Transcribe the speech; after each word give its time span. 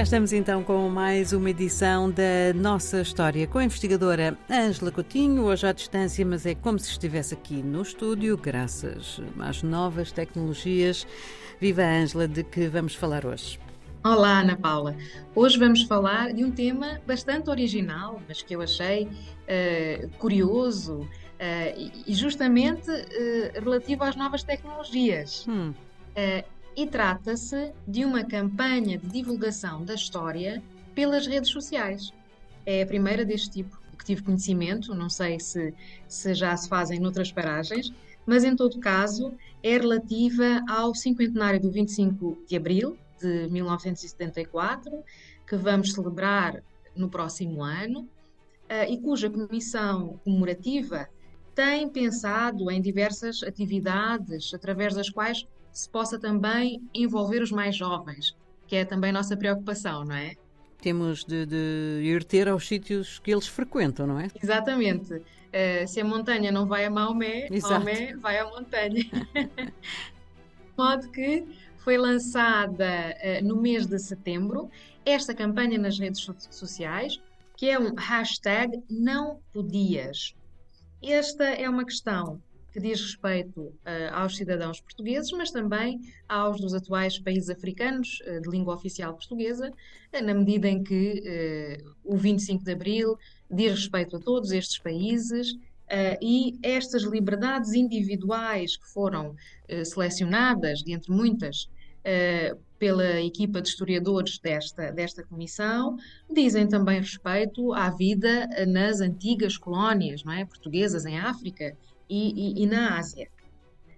Cá 0.00 0.04
estamos 0.04 0.32
então 0.32 0.64
com 0.64 0.88
mais 0.88 1.34
uma 1.34 1.50
edição 1.50 2.10
da 2.10 2.54
nossa 2.54 3.02
história 3.02 3.46
com 3.46 3.58
a 3.58 3.64
investigadora 3.64 4.34
Ângela 4.50 4.90
Coutinho, 4.90 5.44
hoje 5.44 5.66
à 5.66 5.72
distância, 5.72 6.24
mas 6.24 6.46
é 6.46 6.54
como 6.54 6.78
se 6.78 6.90
estivesse 6.90 7.34
aqui 7.34 7.62
no 7.62 7.82
estúdio, 7.82 8.34
graças 8.38 9.20
às 9.38 9.62
novas 9.62 10.10
tecnologias. 10.10 11.06
Viva 11.60 11.82
Ângela, 11.82 12.26
de 12.26 12.42
que 12.42 12.66
vamos 12.66 12.94
falar 12.94 13.26
hoje? 13.26 13.60
Olá, 14.02 14.40
Ana 14.40 14.56
Paula. 14.56 14.96
Hoje 15.34 15.58
vamos 15.58 15.82
falar 15.82 16.32
de 16.32 16.42
um 16.46 16.50
tema 16.50 16.98
bastante 17.06 17.50
original, 17.50 18.22
mas 18.26 18.40
que 18.40 18.56
eu 18.56 18.62
achei 18.62 19.04
uh, 19.04 20.08
curioso 20.16 21.00
uh, 21.00 21.08
e 22.06 22.14
justamente 22.14 22.90
uh, 22.90 23.62
relativo 23.62 24.02
às 24.02 24.16
novas 24.16 24.42
tecnologias. 24.42 25.44
Hum. 25.46 25.74
E 26.80 26.86
trata-se 26.86 27.74
de 27.86 28.06
uma 28.06 28.24
campanha 28.24 28.96
de 28.96 29.06
divulgação 29.06 29.84
da 29.84 29.92
história 29.92 30.62
pelas 30.94 31.26
redes 31.26 31.50
sociais. 31.50 32.10
É 32.64 32.80
a 32.80 32.86
primeira 32.86 33.22
deste 33.22 33.50
tipo 33.50 33.78
que 33.98 34.04
tive 34.06 34.22
conhecimento, 34.22 34.94
não 34.94 35.10
sei 35.10 35.38
se, 35.38 35.74
se 36.08 36.32
já 36.32 36.56
se 36.56 36.70
fazem 36.70 36.98
noutras 36.98 37.30
paragens, 37.30 37.92
mas 38.24 38.44
em 38.44 38.56
todo 38.56 38.80
caso 38.80 39.34
é 39.62 39.76
relativa 39.76 40.64
ao 40.66 40.94
cinquentenário 40.94 41.60
do 41.60 41.70
25 41.70 42.44
de 42.48 42.56
Abril, 42.56 42.96
de 43.20 43.46
1974, 43.50 45.04
que 45.46 45.56
vamos 45.56 45.92
celebrar 45.92 46.62
no 46.96 47.10
próximo 47.10 47.62
ano, 47.62 48.08
eh, 48.70 48.90
e 48.90 48.98
cuja 48.98 49.28
comissão 49.28 50.18
comemorativa 50.24 51.06
tem 51.54 51.86
pensado 51.90 52.70
em 52.70 52.80
diversas 52.80 53.42
atividades 53.42 54.54
através 54.54 54.94
das 54.94 55.10
quais 55.10 55.46
se 55.72 55.88
possa 55.88 56.18
também 56.18 56.82
envolver 56.94 57.42
os 57.42 57.50
mais 57.50 57.76
jovens, 57.76 58.36
que 58.66 58.76
é 58.76 58.84
também 58.84 59.12
nossa 59.12 59.36
preocupação, 59.36 60.04
não 60.04 60.14
é? 60.14 60.34
Temos 60.80 61.24
de, 61.24 61.44
de 61.46 62.00
ir 62.02 62.24
ter 62.24 62.48
aos 62.48 62.66
sítios 62.66 63.18
que 63.18 63.30
eles 63.30 63.46
frequentam, 63.46 64.06
não 64.06 64.18
é? 64.18 64.28
Exatamente. 64.42 65.14
Uh, 65.14 65.86
se 65.86 66.00
a 66.00 66.04
montanha 66.04 66.50
não 66.50 66.66
vai 66.66 66.84
a 66.84 66.90
Maomé, 66.90 67.48
Exato. 67.50 67.74
Maomé 67.74 68.16
vai 68.16 68.38
à 68.38 68.44
montanha. 68.44 69.04
de 69.34 69.72
modo 70.76 71.10
que 71.10 71.44
foi 71.78 71.98
lançada 71.98 72.86
uh, 72.86 73.44
no 73.46 73.60
mês 73.60 73.86
de 73.86 73.98
setembro 73.98 74.70
esta 75.04 75.34
campanha 75.34 75.78
nas 75.78 75.98
redes 75.98 76.26
sociais, 76.50 77.20
que 77.56 77.68
é 77.68 77.78
um 77.78 77.94
hashtag 77.94 78.82
não 78.88 79.40
podias. 79.52 80.34
Esta 81.02 81.44
é 81.44 81.68
uma 81.68 81.84
questão 81.84 82.40
que 82.72 82.80
diz 82.80 83.00
respeito 83.00 83.60
uh, 83.60 83.74
aos 84.12 84.36
cidadãos 84.36 84.80
portugueses, 84.80 85.30
mas 85.32 85.50
também 85.50 86.00
aos 86.28 86.60
dos 86.60 86.72
atuais 86.72 87.18
países 87.18 87.50
africanos 87.50 88.20
uh, 88.26 88.40
de 88.40 88.48
língua 88.48 88.74
oficial 88.74 89.14
portuguesa, 89.14 89.70
uh, 89.70 90.24
na 90.24 90.34
medida 90.34 90.68
em 90.68 90.82
que 90.82 91.80
o 92.04 92.16
25 92.16 92.64
de 92.64 92.72
Abril 92.72 93.16
diz 93.50 93.72
respeito 93.72 94.16
a 94.16 94.20
todos 94.20 94.52
estes 94.52 94.78
países 94.78 95.56
e 96.22 96.56
estas 96.62 97.02
liberdades 97.02 97.72
individuais 97.72 98.76
que 98.76 98.88
foram 98.88 99.34
selecionadas, 99.84 100.80
de 100.80 100.92
entre 100.92 101.12
muitas, 101.12 101.68
pela 102.78 103.20
equipa 103.20 103.60
de 103.60 103.68
historiadores 103.68 104.38
desta, 104.38 104.92
desta 104.92 105.24
comissão, 105.24 105.96
dizem 106.32 106.68
também 106.68 107.00
respeito 107.00 107.72
à 107.72 107.90
vida 107.90 108.48
nas 108.68 109.00
antigas 109.00 109.56
colónias 109.56 110.22
não 110.22 110.32
é, 110.32 110.44
portuguesas 110.44 111.04
em 111.04 111.18
África 111.18 111.76
e, 112.10 112.60
e, 112.60 112.64
e 112.64 112.66
na 112.66 112.98
Ásia. 112.98 113.30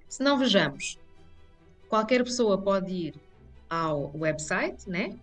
Se 0.08 0.22
não 0.22 0.38
vejamos, 0.38 0.96
qualquer 1.88 2.22
pessoa 2.22 2.56
pode 2.60 2.92
ir 2.92 3.14
ao 3.68 4.12
website, 4.14 4.88
né? 4.88 5.18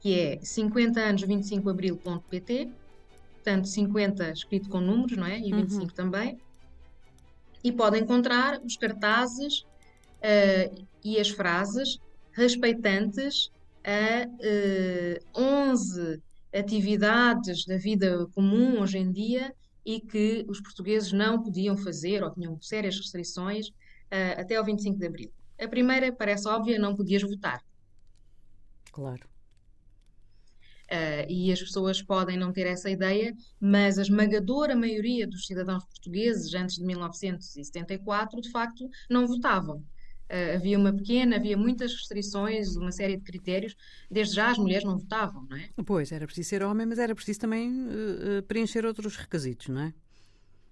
que 0.00 0.18
é 0.18 0.38
50anos25abril.pt, 0.38 2.70
portanto 3.34 3.68
50 3.68 4.30
escrito 4.30 4.68
com 4.68 4.80
números, 4.80 5.16
não 5.16 5.26
é? 5.26 5.38
E 5.38 5.52
25 5.52 5.82
uhum. 5.82 5.88
também. 5.88 6.40
E 7.62 7.70
pode 7.70 7.98
encontrar 7.98 8.60
os 8.62 8.76
cartazes 8.76 9.60
uh, 9.60 10.84
e 11.04 11.20
as 11.20 11.28
frases 11.28 12.00
respeitantes 12.32 13.52
a 13.84 14.26
uh, 14.26 15.20
11 15.38 16.22
atividades 16.54 17.66
da 17.66 17.76
vida 17.76 18.26
comum 18.34 18.80
hoje 18.80 18.96
em 18.98 19.12
dia 19.12 19.54
e 19.84 20.00
que 20.00 20.44
os 20.48 20.60
portugueses 20.60 21.12
não 21.12 21.42
podiam 21.42 21.76
fazer 21.76 22.22
ou 22.22 22.30
tinham 22.30 22.60
sérias 22.60 22.96
restrições 22.96 23.68
uh, 23.68 24.40
até 24.40 24.56
ao 24.56 24.64
25 24.64 24.98
de 24.98 25.06
abril. 25.06 25.32
A 25.60 25.68
primeira 25.68 26.12
parece 26.12 26.48
óbvia, 26.48 26.78
não 26.78 26.96
podias 26.96 27.22
votar. 27.22 27.62
Claro. 28.92 29.28
Uh, 30.90 31.22
e 31.28 31.52
as 31.52 31.60
pessoas 31.60 32.02
podem 32.02 32.36
não 32.36 32.52
ter 32.52 32.66
essa 32.66 32.90
ideia, 32.90 33.32
mas 33.60 33.96
a 33.96 34.02
esmagadora 34.02 34.74
maioria 34.74 35.26
dos 35.26 35.46
cidadãos 35.46 35.84
portugueses 35.84 36.52
antes 36.52 36.76
de 36.76 36.84
1974, 36.84 38.40
de 38.40 38.50
facto, 38.50 38.88
não 39.08 39.26
votavam. 39.26 39.84
Uh, 40.30 40.54
havia 40.54 40.78
uma 40.78 40.92
pequena, 40.92 41.34
havia 41.34 41.56
muitas 41.56 41.92
restrições, 41.92 42.76
uma 42.76 42.92
série 42.92 43.16
de 43.16 43.24
critérios. 43.24 43.74
Desde 44.08 44.36
já 44.36 44.52
as 44.52 44.58
mulheres 44.58 44.84
não 44.84 44.96
votavam, 44.96 45.44
não 45.50 45.56
é? 45.56 45.68
Pois, 45.84 46.12
era 46.12 46.24
preciso 46.24 46.50
ser 46.50 46.62
homem, 46.62 46.86
mas 46.86 47.00
era 47.00 47.12
preciso 47.16 47.40
também 47.40 47.68
uh, 47.68 48.40
preencher 48.46 48.86
outros 48.86 49.16
requisitos, 49.16 49.66
não 49.66 49.80
é? 49.80 49.94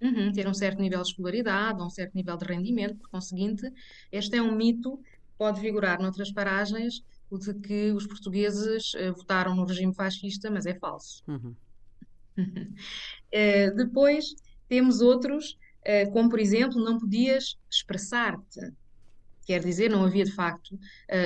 Uhum, 0.00 0.32
ter 0.32 0.46
um 0.46 0.54
certo 0.54 0.80
nível 0.80 1.02
de 1.02 1.08
escolaridade, 1.08 1.82
um 1.82 1.90
certo 1.90 2.14
nível 2.14 2.36
de 2.36 2.44
rendimento, 2.44 2.94
por 2.98 3.08
conseguinte, 3.08 3.68
este 4.12 4.36
é 4.36 4.42
um 4.42 4.54
mito 4.54 5.00
pode 5.36 5.60
vigorar 5.60 6.00
noutras 6.00 6.30
paragens, 6.30 7.02
o 7.28 7.36
de 7.36 7.52
que 7.54 7.90
os 7.90 8.06
portugueses 8.06 8.94
uh, 8.94 9.12
votaram 9.12 9.56
no 9.56 9.64
regime 9.64 9.92
fascista, 9.92 10.48
mas 10.52 10.66
é 10.66 10.74
falso. 10.74 11.24
Uhum. 11.26 11.54
depois 13.76 14.36
temos 14.68 15.00
outros, 15.00 15.58
como 16.12 16.28
por 16.28 16.38
exemplo, 16.38 16.80
não 16.80 16.96
podias 17.00 17.58
expressar-te 17.68 18.72
Quer 19.48 19.64
dizer, 19.64 19.88
não 19.88 20.04
havia 20.04 20.26
de 20.26 20.32
facto 20.32 20.78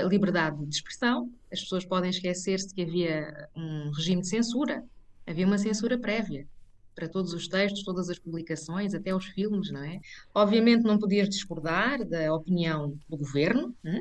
liberdade 0.09 0.65
de 0.65 0.77
expressão, 0.77 1.29
as 1.53 1.61
pessoas 1.61 1.85
podem 1.85 2.09
esquecer-se 2.09 2.73
que 2.73 2.83
havia 2.83 3.49
um 3.53 3.91
regime 3.91 4.23
de 4.23 4.29
censura, 4.29 4.85
havia 5.27 5.45
uma 5.45 5.59
censura 5.59 5.99
prévia 5.99 6.47
para 6.95 7.09
todos 7.09 7.33
os 7.35 7.49
textos, 7.49 7.83
todas 7.83 8.09
as 8.09 8.21
publicações, 8.21 8.95
até 8.95 9.13
os 9.13 9.25
filmes, 9.25 9.73
não 9.73 9.83
é? 9.83 9.99
Obviamente 10.33 10.85
não 10.85 11.01
podias 11.01 11.29
discordar 11.29 12.05
da 12.05 12.33
opinião 12.33 12.97
do 13.09 13.17
governo, 13.17 13.75
não, 13.83 14.01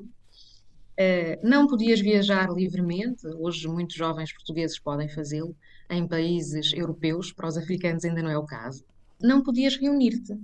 é? 0.98 1.40
não 1.42 1.66
podias 1.66 2.00
viajar 2.00 2.48
livremente, 2.52 3.26
hoje 3.26 3.68
muitos 3.68 3.96
jovens 3.96 4.32
portugueses 4.32 4.78
podem 4.78 5.10
fazê-lo, 5.10 5.56
em 5.90 6.08
países 6.08 6.74
europeus, 6.74 7.34
para 7.34 7.48
os 7.48 7.58
africanos 7.58 8.06
ainda 8.06 8.22
não 8.22 8.30
é 8.30 8.38
o 8.38 8.46
caso. 8.46 8.86
Não 9.20 9.42
podias 9.42 9.78
reunir-te. 9.78 10.38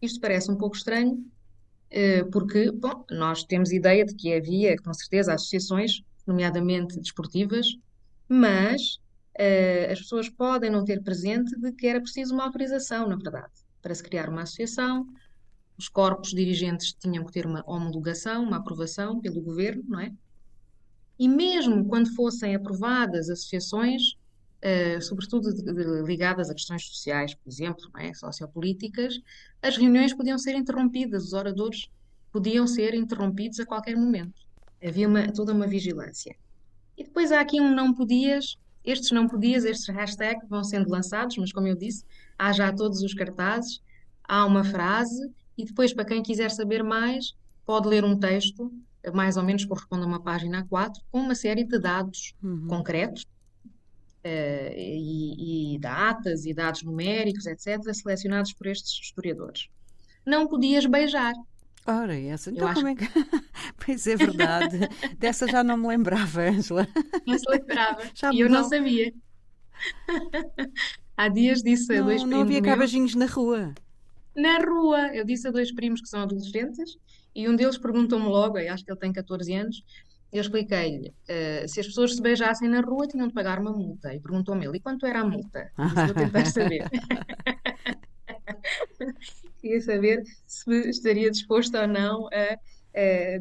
Isto 0.00 0.20
parece 0.20 0.52
um 0.52 0.56
pouco 0.56 0.76
estranho, 0.76 1.18
eh, 1.18 1.37
porque, 2.30 2.70
bom, 2.70 3.04
nós 3.10 3.44
temos 3.44 3.72
ideia 3.72 4.04
de 4.04 4.14
que 4.14 4.34
havia, 4.34 4.76
com 4.76 4.92
certeza, 4.92 5.34
associações, 5.34 6.02
nomeadamente 6.26 7.00
desportivas, 7.00 7.66
mas 8.28 9.00
uh, 9.38 9.90
as 9.92 10.00
pessoas 10.00 10.28
podem 10.28 10.70
não 10.70 10.84
ter 10.84 11.02
presente 11.02 11.58
de 11.58 11.72
que 11.72 11.86
era 11.86 12.00
preciso 12.00 12.34
uma 12.34 12.44
autorização, 12.44 13.08
na 13.08 13.16
verdade, 13.16 13.52
para 13.80 13.94
se 13.94 14.02
criar 14.02 14.28
uma 14.28 14.42
associação. 14.42 15.06
Os 15.78 15.88
corpos 15.88 16.30
dirigentes 16.30 16.92
tinham 16.92 17.24
que 17.24 17.32
ter 17.32 17.46
uma 17.46 17.64
homologação, 17.66 18.44
uma 18.44 18.58
aprovação 18.58 19.20
pelo 19.20 19.40
governo, 19.40 19.82
não 19.88 20.00
é? 20.00 20.12
E 21.18 21.28
mesmo 21.28 21.84
quando 21.86 22.14
fossem 22.14 22.54
aprovadas 22.54 23.30
associações, 23.30 24.16
uh, 24.64 25.02
sobretudo 25.02 25.52
de, 25.52 25.62
de, 25.62 26.02
ligadas 26.02 26.50
a 26.50 26.54
questões 26.54 26.84
sociais, 26.86 27.34
por 27.34 27.48
exemplo, 27.48 27.90
é? 27.98 28.12
sociopolíticas, 28.14 29.20
as 29.62 29.76
reuniões 29.76 30.14
podiam 30.14 30.38
ser 30.38 30.54
interrompidas, 30.54 31.24
os 31.24 31.32
oradores 31.32 31.90
podiam 32.32 32.66
ser 32.66 32.94
interrompidos 32.94 33.58
a 33.60 33.66
qualquer 33.66 33.96
momento. 33.96 34.42
Havia 34.84 35.08
uma, 35.08 35.32
toda 35.32 35.52
uma 35.52 35.66
vigilância. 35.66 36.36
E 36.96 37.04
depois 37.04 37.32
há 37.32 37.40
aqui 37.40 37.60
um 37.60 37.74
não 37.74 37.92
podias, 37.92 38.56
estes 38.84 39.10
não 39.10 39.28
podias, 39.28 39.64
estes 39.64 39.88
hashtags 39.94 40.48
vão 40.48 40.64
sendo 40.64 40.90
lançados, 40.90 41.36
mas 41.36 41.52
como 41.52 41.66
eu 41.66 41.76
disse, 41.76 42.04
há 42.38 42.52
já 42.52 42.72
todos 42.72 43.02
os 43.02 43.14
cartazes, 43.14 43.80
há 44.24 44.44
uma 44.44 44.64
frase, 44.64 45.30
e 45.56 45.64
depois, 45.64 45.92
para 45.92 46.04
quem 46.04 46.22
quiser 46.22 46.50
saber 46.50 46.84
mais, 46.84 47.34
pode 47.66 47.88
ler 47.88 48.04
um 48.04 48.16
texto, 48.16 48.72
mais 49.12 49.36
ou 49.36 49.42
menos 49.42 49.64
corresponde 49.64 50.04
a 50.04 50.06
uma 50.06 50.22
página 50.22 50.64
A4, 50.64 51.00
com 51.10 51.20
uma 51.20 51.34
série 51.34 51.64
de 51.64 51.78
dados 51.78 52.34
uhum. 52.42 52.66
concretos, 52.68 53.26
uh, 54.28 54.74
e, 54.76 55.74
e, 55.74 55.78
datas 55.78 56.44
e 56.44 56.52
dados 56.52 56.82
numéricos, 56.82 57.46
etc., 57.46 57.82
selecionados 57.92 58.52
por 58.52 58.66
estes 58.66 58.92
historiadores. 59.02 59.68
Não 60.26 60.46
podias 60.46 60.86
beijar. 60.86 61.34
Ora, 61.86 62.18
essa. 62.18 62.50
Então, 62.50 62.72
como 62.74 62.88
é 62.88 62.94
que. 62.94 63.06
pois 63.84 64.06
é 64.06 64.16
verdade. 64.16 64.78
Dessa 65.18 65.46
já 65.46 65.64
não 65.64 65.78
me 65.78 65.88
lembrava, 65.88 66.42
Angela. 66.42 66.86
Não 67.26 67.38
se 67.38 67.50
lembrava. 67.50 68.02
Já 68.14 68.32
e 68.32 68.40
eu 68.40 68.50
não, 68.50 68.60
não 68.60 68.68
sabia. 68.68 69.14
Há 71.16 71.28
dias 71.28 71.62
disse 71.62 71.94
não, 71.94 72.02
a 72.02 72.04
dois 72.04 72.22
primos. 72.22 72.36
Não 72.36 72.42
havia 72.42 72.62
cabajinhos 72.62 73.14
na 73.14 73.26
rua. 73.26 73.72
Na 74.36 74.58
rua! 74.58 75.14
Eu 75.14 75.24
disse 75.24 75.48
a 75.48 75.50
dois 75.50 75.72
primos 75.72 76.00
que 76.00 76.08
são 76.08 76.20
adolescentes 76.20 76.98
e 77.34 77.48
um 77.48 77.56
deles 77.56 77.78
perguntou-me 77.78 78.26
logo, 78.26 78.58
acho 78.58 78.84
que 78.84 78.90
ele 78.90 78.98
tem 78.98 79.12
14 79.12 79.54
anos, 79.54 79.82
Eu 80.32 80.42
expliquei-lhe, 80.42 81.08
uh, 81.08 81.68
se 81.68 81.80
as 81.80 81.86
pessoas 81.86 82.14
se 82.14 82.22
beijassem 82.22 82.68
na 82.68 82.80
rua, 82.80 83.06
tinham 83.06 83.26
de 83.26 83.32
pagar 83.32 83.58
uma 83.58 83.72
multa. 83.72 84.14
E 84.14 84.20
perguntou-me 84.20 84.66
ele, 84.66 84.76
e 84.76 84.80
quanto 84.80 85.06
era 85.06 85.20
a 85.20 85.24
multa? 85.24 85.70
Isso 85.78 86.06
vou 86.06 86.14
tentar 86.14 86.44
saber. 86.46 86.84
Queria 89.60 89.80
saber 89.80 90.22
se 90.46 90.88
estaria 90.88 91.30
disposto 91.30 91.76
ou 91.76 91.86
não 91.86 92.26
a 92.26 92.58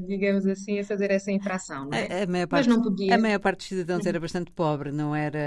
digamos 0.05 0.45
assim, 0.45 0.79
a 0.79 0.83
fazer 0.83 1.09
essa 1.09 1.31
infração, 1.31 1.85
não 1.85 1.97
é? 1.97 2.21
A, 2.21 2.23
a 2.23 2.27
maior 2.27 2.47
parte, 2.47 2.67
Mas 2.67 2.77
não 2.77 2.83
podia. 2.83 3.15
A 3.15 3.17
maior 3.17 3.39
parte 3.39 3.59
dos 3.59 3.67
cidadãos 3.67 4.05
era 4.05 4.19
bastante 4.19 4.51
pobre, 4.51 4.91
não 4.91 5.15
era. 5.15 5.39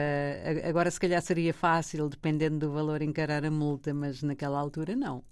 Agora, 0.64 0.90
se 0.90 0.98
calhar, 0.98 1.22
seria 1.22 1.54
fácil, 1.54 2.08
dependendo 2.08 2.58
do 2.58 2.72
valor, 2.72 3.02
encarar 3.02 3.44
a 3.44 3.50
multa, 3.50 3.94
mas 3.94 4.22
naquela 4.22 4.58
altura, 4.58 4.96
não. 4.96 5.22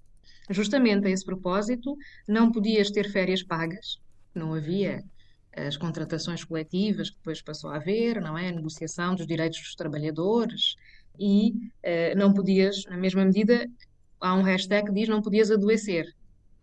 Justamente 0.50 1.06
a 1.06 1.10
esse 1.10 1.24
propósito, 1.24 1.96
não 2.26 2.52
podias 2.52 2.90
ter 2.90 3.10
férias 3.10 3.42
pagas, 3.42 4.00
não 4.34 4.54
havia 4.54 5.02
as 5.52 5.76
contratações 5.76 6.44
coletivas 6.44 7.10
que 7.10 7.16
depois 7.16 7.42
passou 7.42 7.70
a 7.70 7.76
haver, 7.76 8.20
não 8.20 8.36
é? 8.36 8.48
A 8.48 8.52
negociação 8.52 9.14
dos 9.14 9.26
direitos 9.26 9.58
dos 9.60 9.74
trabalhadores 9.74 10.76
e 11.18 11.50
uh, 11.50 12.16
não 12.16 12.32
podias, 12.32 12.84
na 12.86 12.96
mesma 12.96 13.24
medida, 13.24 13.68
há 14.20 14.34
um 14.34 14.42
hashtag 14.42 14.88
que 14.88 14.94
diz 14.94 15.08
não 15.08 15.20
podias 15.20 15.50
adoecer. 15.50 16.14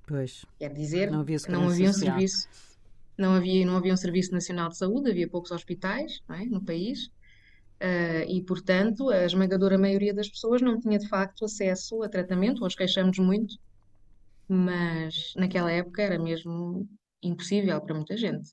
Pois. 0.08 0.46
Quer 0.60 0.74
dizer 0.74 1.12
não 1.12 1.22
havia 1.22 1.38
que 1.38 1.52
não 1.52 1.68
havia 1.68 1.90
um 1.90 1.94
serviço, 1.94 2.48
não 3.18 3.34
havia, 3.34 3.66
não 3.66 3.78
havia 3.78 3.94
um 3.94 3.98
serviço 3.98 4.32
nacional 4.32 4.70
de 4.70 4.78
saúde, 4.78 5.10
havia 5.10 5.28
poucos 5.28 5.52
hospitais 5.52 6.22
é? 6.30 6.46
no 6.46 6.64
país. 6.64 7.08
Uh, 7.76 8.24
e, 8.30 8.42
portanto, 8.42 9.10
a 9.10 9.26
esmagadora 9.26 9.78
maioria 9.78 10.14
das 10.14 10.30
pessoas 10.30 10.62
não 10.62 10.80
tinha 10.80 10.98
de 10.98 11.10
facto 11.10 11.44
acesso 11.44 12.02
a 12.04 12.08
tratamento. 12.08 12.64
Hoje 12.64 12.78
queixamos 12.78 13.18
muito, 13.20 13.58
mas 14.48 15.34
naquela 15.36 15.72
época 15.72 16.02
era 16.02 16.18
mesmo 16.18 16.88
impossível 17.22 17.82
para 17.82 17.96
muita 17.96 18.16
gente. 18.16 18.52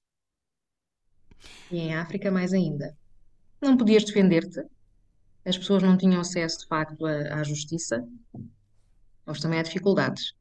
E 1.70 1.78
em 1.78 1.94
África, 1.94 2.30
mais 2.30 2.52
ainda. 2.52 2.96
Não 3.60 3.76
podias 3.76 4.04
defender-te, 4.04 4.60
as 5.44 5.56
pessoas 5.56 5.82
não 5.82 5.96
tinham 5.96 6.20
acesso 6.20 6.60
de 6.60 6.66
facto 6.66 7.04
à, 7.06 7.40
à 7.40 7.42
justiça, 7.42 8.06
Hoje 9.26 9.40
também 9.40 9.58
há 9.58 9.62
dificuldades. 9.62 10.34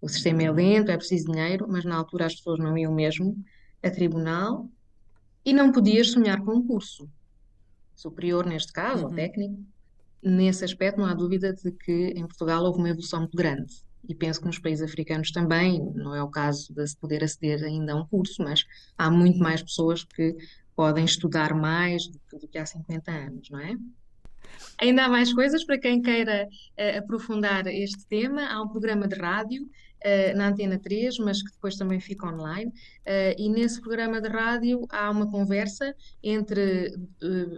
O 0.00 0.08
sistema 0.08 0.42
é 0.42 0.50
lento, 0.50 0.90
é 0.90 0.96
preciso 0.96 1.30
dinheiro, 1.30 1.66
mas 1.68 1.84
na 1.84 1.96
altura 1.96 2.26
as 2.26 2.34
pessoas 2.34 2.58
não 2.58 2.76
iam 2.76 2.92
mesmo 2.92 3.36
a 3.82 3.90
tribunal 3.90 4.68
e 5.44 5.52
não 5.52 5.70
podias 5.70 6.10
sonhar 6.10 6.42
com 6.44 6.56
um 6.56 6.66
curso 6.66 7.08
superior, 7.94 8.46
neste 8.46 8.72
caso, 8.72 9.04
ou 9.04 9.10
uhum. 9.10 9.16
técnico. 9.16 9.64
Nesse 10.22 10.64
aspecto, 10.64 10.98
não 10.98 11.06
há 11.06 11.14
dúvida 11.14 11.52
de 11.54 11.70
que 11.70 12.08
em 12.16 12.26
Portugal 12.26 12.64
houve 12.64 12.78
uma 12.78 12.90
evolução 12.90 13.20
muito 13.20 13.36
grande. 13.36 13.74
E 14.08 14.14
penso 14.14 14.40
que 14.40 14.46
nos 14.46 14.58
países 14.58 14.84
africanos 14.84 15.30
também, 15.30 15.80
não 15.94 16.14
é 16.14 16.22
o 16.22 16.28
caso 16.28 16.72
de 16.74 16.86
se 16.86 16.96
poder 16.96 17.22
aceder 17.22 17.62
ainda 17.62 17.92
a 17.92 17.96
um 17.96 18.06
curso, 18.06 18.42
mas 18.42 18.64
há 18.96 19.10
muito 19.10 19.38
mais 19.38 19.62
pessoas 19.62 20.04
que 20.04 20.36
podem 20.74 21.04
estudar 21.04 21.54
mais 21.54 22.06
do 22.06 22.18
que, 22.30 22.38
do 22.38 22.48
que 22.48 22.58
há 22.58 22.64
50 22.64 23.10
anos, 23.10 23.50
não 23.50 23.60
é? 23.60 23.76
Ainda 24.80 25.04
há 25.04 25.08
mais 25.08 25.32
coisas 25.32 25.62
para 25.64 25.78
quem 25.78 26.00
queira 26.00 26.48
uh, 26.48 26.98
aprofundar 26.98 27.66
este 27.66 28.06
tema. 28.06 28.46
Há 28.46 28.62
um 28.62 28.68
programa 28.68 29.06
de 29.06 29.16
rádio 29.16 29.64
uh, 29.64 30.36
na 30.36 30.48
Antena 30.48 30.78
3, 30.78 31.18
mas 31.18 31.42
que 31.42 31.52
depois 31.52 31.76
também 31.76 32.00
fica 32.00 32.26
online. 32.26 32.70
Uh, 32.70 33.36
e 33.36 33.48
nesse 33.48 33.80
programa 33.80 34.20
de 34.20 34.28
rádio 34.28 34.86
há 34.88 35.10
uma 35.10 35.30
conversa 35.30 35.94
entre 36.22 36.96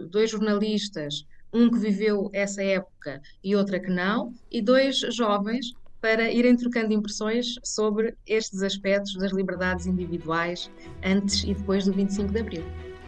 dois 0.09 0.29
jornalistas, 0.29 1.25
um 1.53 1.69
que 1.69 1.79
viveu 1.79 2.29
essa 2.33 2.63
época 2.63 3.21
e 3.43 3.55
outra 3.55 3.79
que 3.79 3.89
não, 3.89 4.33
e 4.51 4.61
dois 4.61 4.97
jovens 4.97 5.73
para 6.03 6.29
irem 6.29 6.53
trocando 6.57 6.91
impressões 6.91 7.55
sobre 7.63 8.13
estes 8.27 8.61
aspectos 8.61 9.15
das 9.15 9.31
liberdades 9.31 9.85
individuais 9.85 10.69
antes 11.01 11.45
e 11.45 11.53
depois 11.53 11.85
do 11.85 11.93
25 11.93 12.29
de 12.29 12.39
Abril. 12.41 12.63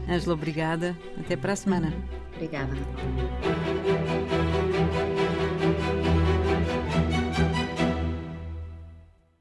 Ângela, 0.07 0.33
obrigada. 0.33 0.97
Até 1.19 1.35
para 1.35 1.51
a 1.51 1.55
semana. 1.57 1.93
Obrigada. 2.35 2.71